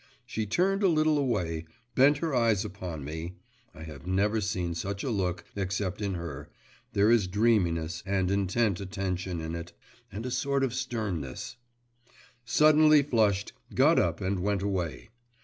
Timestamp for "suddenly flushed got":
12.43-13.99